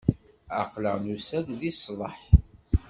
[0.61, 2.17] Aql-aɣ nusa-d di ṣṣḍeḥ.